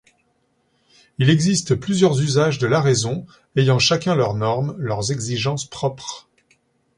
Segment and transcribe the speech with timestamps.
[1.19, 6.27] Il existe plusieurs usages de la raison ayant chacun leurs normes, leurs exigences propres.